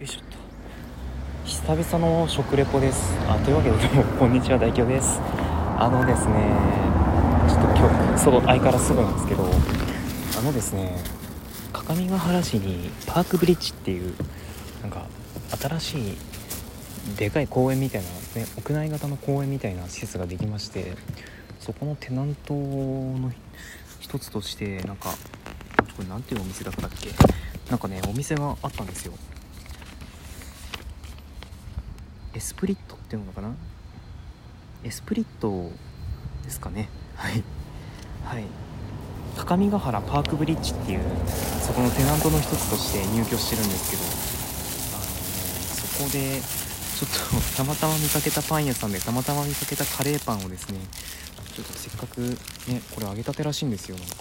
[0.00, 0.38] よいしょっと。
[1.44, 3.14] 久々の食レポです。
[3.28, 5.20] あというわけでどうもこんにちは大京です。
[5.78, 6.32] あのですね
[7.46, 10.96] ちょっと今日そう相変わらずすぐなんですけどあのですね
[11.74, 14.14] 各務原市にパークブリッジっていう
[14.80, 15.04] なんか
[15.60, 16.16] 新しい
[17.18, 18.08] でかい公園みたいな、
[18.40, 20.94] ね、屋内型の公園みたいな施設ができまして
[21.58, 23.30] そこのテナントの
[23.98, 25.10] 一つとしてなんか
[25.94, 27.10] これ何ていうお店だったっけ？
[27.68, 29.12] なんかねお店があったんですよ。
[32.40, 33.54] エスプリットっていうのかな？
[34.82, 35.70] エスプリット
[36.42, 36.88] ですかね。
[37.14, 37.44] はい。
[38.24, 38.44] はい。
[39.36, 41.00] 高見ヶ原パークブリッジっていう
[41.60, 44.02] そこのテナントの一つとして入居してるんですけど
[44.96, 45.20] あの、ね、
[45.68, 50.78] そこでちょっとたまたま見かけたパン屋さんでたまたま見かけたカレーパンをですね
[51.54, 52.20] ちょっとせっかく
[52.72, 54.14] ねこれ揚げたてらしいんですよなんか。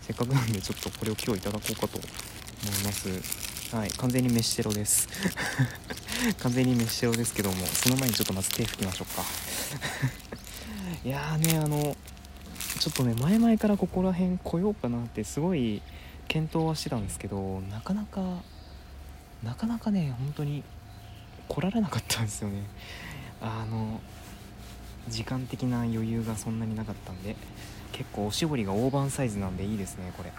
[0.00, 3.76] せっかくなんでちょっとこれを今日いただこうかと思います。
[3.76, 3.90] はい。
[3.90, 5.06] 完全に飯テロです。
[6.40, 9.22] 完全に飯テロですけどもその前にちょっとまず手拭きましょうか。
[11.04, 11.96] いやーねあの
[12.80, 15.80] ちょっとね前々からここら辺来ようかなってすごい
[16.26, 18.42] 検討はしてたんですけどなかなか
[19.42, 20.64] なかなかね本当に
[21.48, 22.62] 来られなかったんですよね。
[23.40, 24.00] あの
[25.08, 27.36] 時間的な余裕がそんなになかったんで。
[27.92, 30.32] 結構おしぼりが大判サイズなんでいいですねこれ。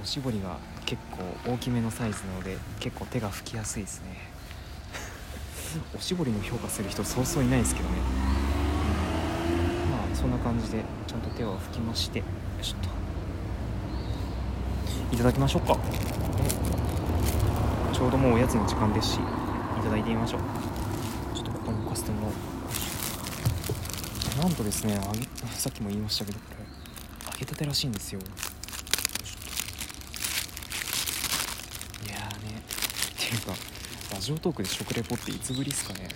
[0.00, 4.30] おしぼりが結構大きめのサイズなので結構手が拭きやすいですね。
[5.96, 12.22] おしぼりの評価する人そうそういないですけどね、うん、まあそんな感じでちゃんと手を拭きまして。
[12.62, 12.88] ちょっと。
[15.14, 15.78] いただきましょうか。
[17.92, 19.18] ちょうどもうおやつの時間ですしい
[19.82, 20.40] ただいてみましょう。
[21.36, 22.32] ちょっとここに置かせてもらおう
[24.38, 25.26] なんとですねあげ
[25.58, 26.56] さっきも言いましたけどこれ
[27.32, 28.20] 揚げたてらしいんですよ。
[32.06, 33.52] いやーね っていうか
[34.12, 36.08] ラジオトークで食レポっていつぶりっすかね。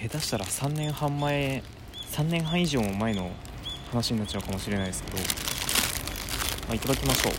[0.00, 1.62] 下手したら3年半前
[2.12, 3.30] 3年半以上も前の
[3.90, 5.24] 話になっちゃうかもしれないですけど、ま
[6.70, 7.32] あ、いただきましょう。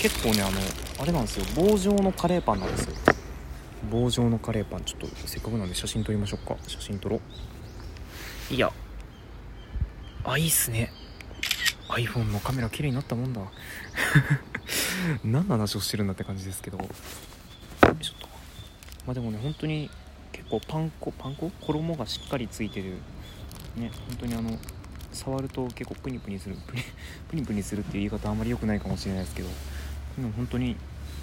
[0.00, 0.60] 結構ねあの
[1.00, 1.44] あれなんですよ。
[1.56, 2.94] 棒状のカレーパンなんですよ。
[3.90, 4.84] 棒状のカレーパン。
[4.84, 6.56] ちょっとせっかくなんで写真撮りましょうか。
[6.68, 7.20] 写真撮ろう。
[8.48, 8.72] いや。
[10.24, 10.92] あいいっすね。
[11.88, 13.40] iPhone のカメラ綺麗になったもんだ。
[15.24, 16.78] 何の話をしてるんだって感じですけど。
[16.78, 16.84] ちょ
[18.20, 18.28] と。
[19.04, 19.90] まあでもね本当に
[20.30, 21.50] 結構パン粉パン粉？
[21.60, 22.98] 衣がしっかりついてる。
[23.76, 24.56] ね本当にあの
[25.12, 26.56] 触ると結構プニプニする。
[26.66, 26.82] プニ
[27.30, 29.48] プニプニするっていう言い方あんまり良くないかもしれないですけど。
[30.16, 30.76] でも本当に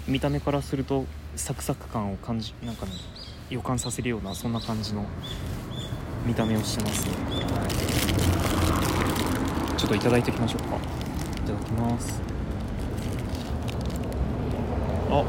[0.06, 1.06] 見た目からすると
[1.36, 2.92] サクサク感を感じなんかね
[3.48, 5.06] 予感させるようなそんな感じの
[6.24, 7.06] 見た目をしてます。
[7.06, 7.12] ね、
[7.52, 7.66] は
[9.76, 10.76] い、ちょっといただいておきましょうか。
[10.76, 10.80] い
[11.46, 12.22] ただきます。
[15.10, 15.24] あ。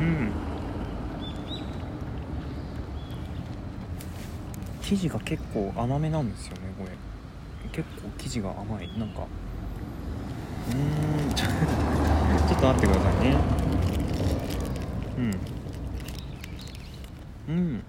[0.00, 0.32] うん。
[4.80, 6.90] 生地が結構甘めなんですよねこれ。
[7.70, 8.88] 結構生地が甘い。
[8.98, 9.26] なんか。
[10.70, 11.34] うーん。
[12.48, 13.63] ちょっと待ってくださいね
[15.18, 15.30] うん。
[17.48, 17.84] うん。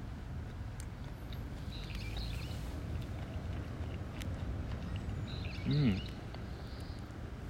[5.68, 6.02] うん。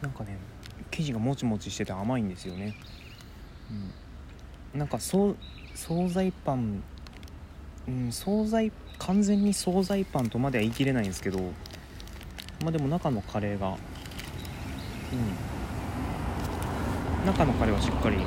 [0.02, 0.38] なんかね
[0.92, 2.76] 生地がもちもちしてて甘いんですよね。
[4.74, 4.80] うん。
[4.80, 5.38] なんかそう
[5.74, 6.84] 惣菜パン
[7.88, 11.40] うん惣菜完全に惣菜パンとまでは言い切れないんですけど
[12.62, 13.76] まあでも中のカレーがうん。
[17.26, 18.18] 中のカレーはしっかり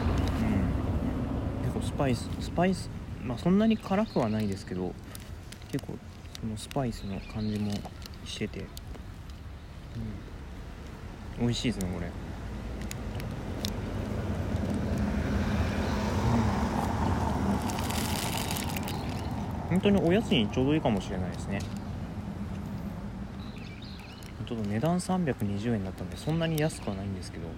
[1.79, 2.91] 構スパイススパイス
[3.25, 4.93] まあそんなに辛くはないですけど
[5.71, 5.95] 結構
[6.41, 7.73] そのスパイスの感じも
[8.25, 8.67] しててうん。
[11.41, 12.11] 美味しいですねこれ。
[19.71, 21.61] 本当におやつにちょうどいいかもしれないですね。
[24.47, 27.49] ちょっと値段320円だったんでそんなに安くはないんですけど。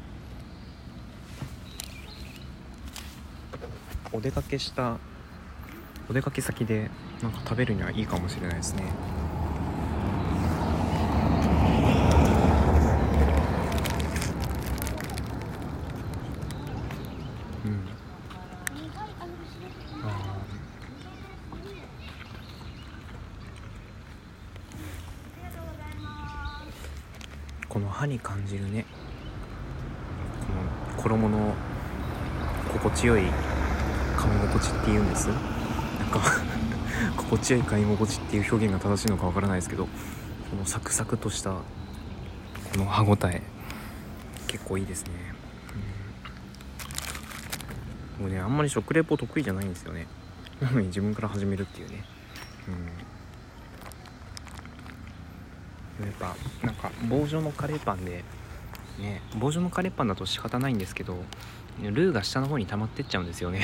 [4.13, 4.99] お出かけした
[6.09, 6.91] お出かけ先で
[7.23, 8.83] なんか食べるにはいいかもしれないですね。
[17.65, 17.87] うん。
[20.05, 20.37] あ
[27.69, 28.85] この歯に感じるね。
[30.97, 31.55] この衣の
[32.73, 33.23] 心地よい
[34.21, 35.29] 噛み心地っていうんです？
[35.29, 35.37] なん
[36.11, 36.21] か
[37.17, 39.91] 心地よい噛み心地っていう表現が正しいのかわからないですけどこ
[40.59, 41.63] のサクサクとしたこ
[42.77, 43.43] の歯ごたえ
[44.47, 45.13] 結構いいですね、
[48.19, 50.07] うん、もうねあんまり食レポ得意じゃないんですよね。
[50.61, 52.05] なのに自分から始めるっていうね。
[52.69, 52.71] う
[56.03, 56.07] ん。
[56.07, 56.35] やっぱ
[56.67, 58.25] なんか棒状のカレーパンで
[59.01, 61.17] ね棒状のカレーパンだと仕方ないんですけど
[61.83, 63.63] ルーが下の方に溜まってっちゃうんですよね。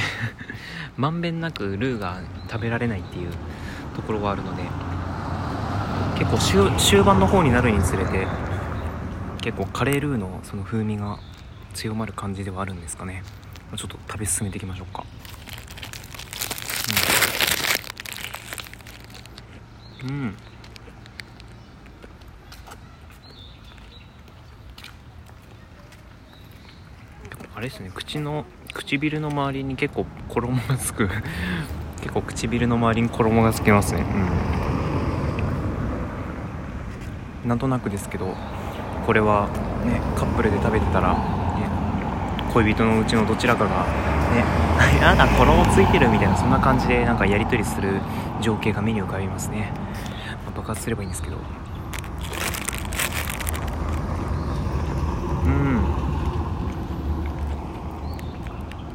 [0.97, 3.31] まんべんなくルーが食べられないっていう
[3.95, 4.63] ところがあるので
[6.19, 8.27] 結構終盤の方になるにつれて
[9.43, 11.19] 結構カレールーのその風味が
[11.75, 13.23] 強まる感じではあるんですかね。
[13.77, 15.05] ちょっと食べ進めていきましょうか。
[20.05, 20.37] うん、うん。
[27.57, 28.45] あれですね口の
[28.75, 31.09] 唇の周りに結構衣がつく。
[32.03, 34.05] 結構唇の周りに衣がつきますね。
[37.43, 37.49] うん。
[37.49, 38.35] なんとなくですけど
[39.07, 39.49] これは
[39.87, 41.17] ねカップルで食べてたら、ね、
[42.53, 44.45] 恋人のうちのどちらかがね
[45.01, 48.03] やだ衣ついてるみたいなそんな感じでなんかやり取りする
[48.43, 49.73] 情景が目に浮かびますね、
[50.45, 51.39] まあ、爆発すればいいんですけど。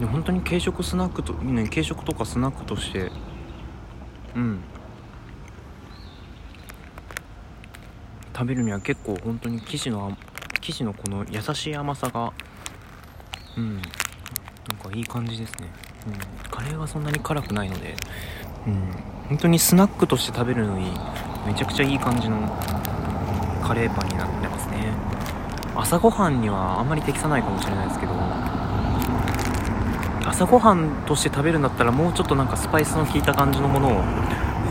[0.01, 3.11] で本当に軽食スナックと、ね、軽食とかスナックとして
[4.35, 4.59] うん。
[8.33, 10.17] 食べるには結構本当に生地の
[10.59, 12.33] 生地のこの優しい甘さが
[13.55, 13.75] うん。
[13.75, 13.83] なん
[14.81, 15.67] かいい感じですね、
[16.07, 17.95] うん、カレーはそんなに辛くないので
[18.65, 18.89] うん。
[19.29, 20.91] 本当にスナックとして食べるのに
[21.45, 22.39] めちゃくちゃいい感じの
[23.63, 24.93] カレーパンになってますね。
[25.75, 28.13] 朝ごはんにはあんまり適さないかもしれないですけど
[30.31, 34.01] 朝ごはんとして食べるんだったらもうちょっとなんかスパイスの効いた感じのものを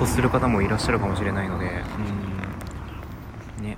[0.01, 1.67] 欲する方もいらっしゃるかもしれないので
[3.59, 3.65] うん。
[3.65, 3.77] ね。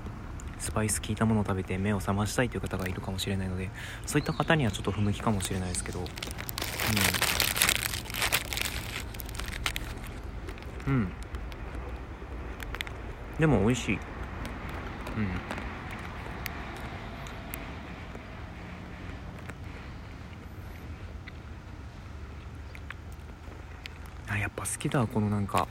[0.60, 3.68] スパイス効いたものを食べて目を覚ましたいという方がいるかもしれないので
[4.06, 5.98] そういった方にはちょっと不向きかもしれないですけど。
[10.86, 10.92] うん。
[10.94, 11.12] うん。
[13.40, 13.94] でも美味しい。
[13.96, 15.62] うん
[24.62, 25.68] ぱ好きだこのなんか。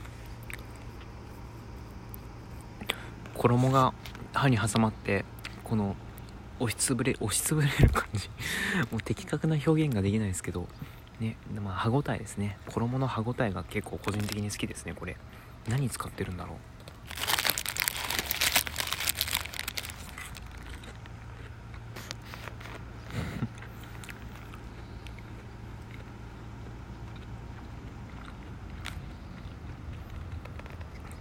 [3.34, 3.92] 衣が
[4.32, 5.24] 歯に挟まって
[5.64, 5.96] この
[6.60, 8.30] 押しつぶれ押しつぶれる感じ。
[8.90, 10.68] もう的確な表現ができないですけど
[11.18, 12.56] ねまあ歯ごたえですね。
[12.66, 15.16] 衣の歯ごたえが結構個人的に好きですねこれ。
[15.68, 16.56] 何使ってるんだろう。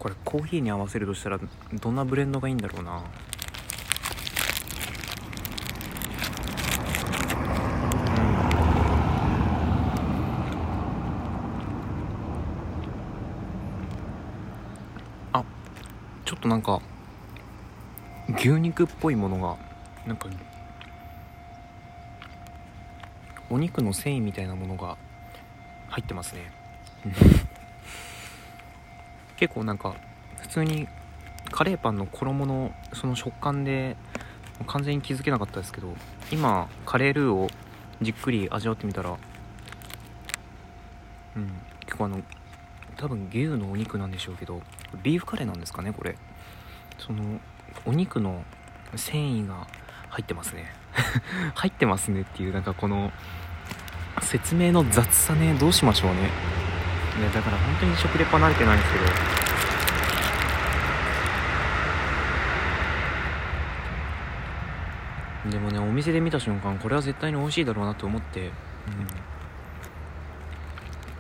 [0.01, 1.39] これコーヒーに合わせるとしたら
[1.79, 3.03] どんなブレンドがいいんだろうな。
[15.33, 15.43] あ
[16.25, 16.81] ちょっとなんか
[18.39, 19.55] 牛肉っぽいものが
[20.07, 20.27] なんか
[23.51, 24.97] お肉の繊維みたいなものが
[25.89, 26.51] 入ってますね。
[29.41, 29.95] 結構なんか
[30.39, 30.87] 普通に
[31.49, 33.97] カレーパンの衣のその食感で
[34.67, 35.95] 完全に気づけなかったですけど
[36.31, 37.49] 今カレールーを
[38.03, 39.17] じっくり味わってみたら
[41.35, 41.51] うん
[41.85, 42.21] 結構あの
[42.97, 44.61] 多分牛のお肉なんでしょうけど
[45.01, 46.15] ビーフカレーなんですかねこれ。
[46.99, 47.39] その
[47.83, 48.43] お肉の
[48.95, 49.65] 繊維が
[50.09, 50.71] 入ってますね。
[51.55, 53.11] 入ってますねっていうなんかこの
[54.21, 56.21] 説明の雑さねどうしましょうね。
[56.21, 56.29] ね
[57.33, 59.40] だから本当に食レポ慣れてないんですけど。
[65.49, 68.51] でもねお店で見た瞬間これは絶対に美味しいだろうなと思って、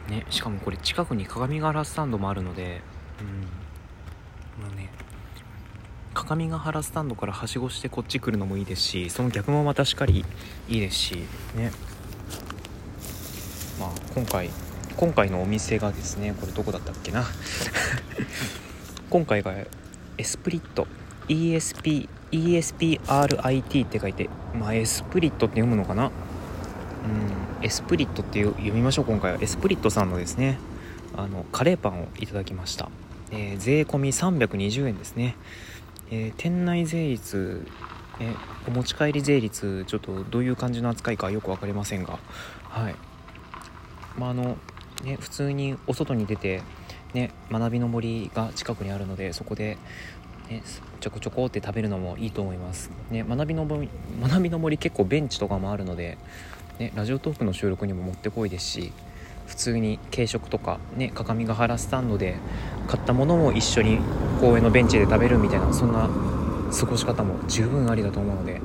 [0.07, 2.81] うん、ねしかもこれ近くに鏡ヶ原スタンドもあるので。
[3.19, 3.41] うん。
[4.63, 4.89] まあね。
[6.13, 10.25] 各務原スタンドからはしごしてこっち来るのもいいですしその逆もまたしかり
[10.67, 11.15] いいですし。
[11.55, 11.71] ね。
[13.79, 14.49] まあ今回
[14.97, 17.23] 今回のお店がですねこれどこだったっけな。
[19.09, 19.53] 今回が
[20.17, 20.87] エスプリット。
[21.27, 26.05] ESP ESPRIT って書いてまあエスプリットって読むのかな？
[26.05, 26.09] う
[27.61, 27.65] ん。
[27.65, 29.39] エスプリットって読みましょう今回は。
[29.41, 30.57] エスプリットさんのですね
[31.15, 32.89] あのカレーパンをいただきました、
[33.31, 35.35] えー、税込み320円ですね、
[36.09, 37.67] えー、店内税率
[38.19, 38.33] え
[38.67, 42.19] お持ち帰り税率ちょっとどういう感じの扱いかよく分かりませんが。
[42.63, 42.95] はい。
[44.17, 44.57] まああの
[45.03, 46.61] ね、普通にお外に出て、
[47.13, 49.77] ね、学びの森が近くにあるのでそこで、
[50.51, 50.61] ね、
[50.99, 52.91] ちょこちょこって食べるのもいいと思います。
[53.09, 53.87] ね学びの森
[54.21, 56.17] 学びの森結構ベンチとかもあるので、
[56.77, 58.91] ね、ラジオトークの収録にももってこいですし
[59.47, 62.35] 普通に軽食とかね各務原スタンドで
[62.87, 63.99] 買ったものも一緒に
[64.41, 66.09] 公園のベンチで食べるみたいなそんな
[66.77, 68.59] 過ごし方も十分ありだと思うので。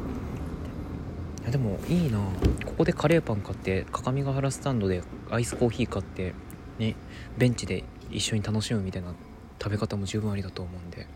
[1.43, 2.19] いやでもいいな。
[2.64, 6.35] ここでカレーパン買って各務原スタンドでアイスコーヒー買って
[6.81, 6.97] ね
[7.38, 9.14] ベンチで一緒に楽しむみたいな
[9.62, 11.07] 食べ方も十分ありだと思うんで。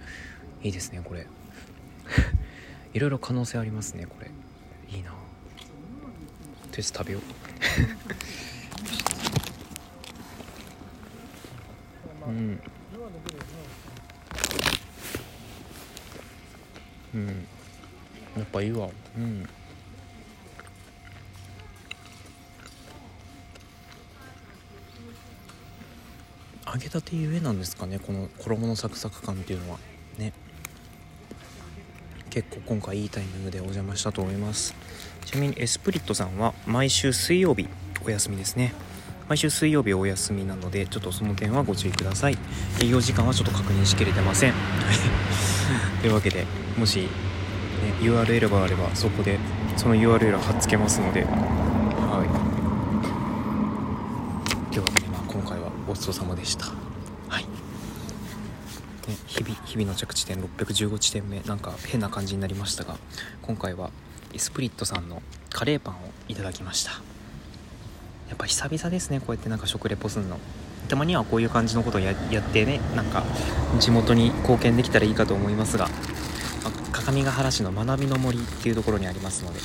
[0.62, 1.26] いいですねこれ。
[2.93, 4.31] いろいろ可能性ありますねこれ。
[4.95, 5.11] いいな。
[5.11, 7.23] とりあえず食べよう。
[12.29, 12.61] うん。
[17.14, 17.47] うん。
[18.37, 18.88] やっぱいいわ。
[19.17, 19.49] うん。
[26.73, 29.79] 揚げたてゆえなんですかねこの衣のサクサク感っていうのは。
[32.31, 34.75] 結構今回いいタイミングでお邪魔したと思います。
[35.25, 37.69] ちなみにエスプリットさんは毎週水曜日
[38.05, 38.73] お休みですね。
[39.29, 42.39] 毎週水曜日お休みなのでちょっとその点はご注意ください。
[42.83, 44.55] 営業時間はちょっと確認しきれてません。
[46.01, 46.47] というわけで
[46.79, 47.09] もし、ね、
[48.01, 49.39] URL があればそこで
[49.77, 51.25] その URL 貼っつけますので。
[51.25, 52.41] はい。
[54.73, 56.67] というわけでまあ今回はごちそうさまでした、
[59.40, 62.99] 日々日々の着地点615地点目なんか変な感じになりましたが
[63.40, 63.90] 今回は
[64.35, 66.92] エスプリットさんのカレーパンをいただきました。
[68.28, 70.38] やっぱ久々ですねこうやってなんか食レポすんの。
[70.88, 72.16] たまにはこういう感じのことをやっ
[72.52, 73.25] てねなんか
[73.78, 75.88] 地元に貢献できたらいいかと思いますが
[76.92, 79.61] 各務原市の学びの森っていうところにありますので、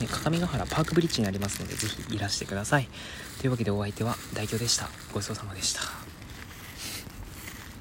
[0.00, 2.88] ね、各務原パークブリッジにありますので是非いらしてください。
[3.40, 4.88] というわけでお相手は大京でした。
[5.12, 6.09] ごちそうさまでした。